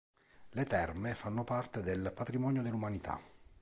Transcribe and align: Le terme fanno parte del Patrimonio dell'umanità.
Le 0.49 0.65
terme 0.65 1.13
fanno 1.13 1.43
parte 1.43 1.83
del 1.83 2.11
Patrimonio 2.15 2.63
dell'umanità. 2.63 3.21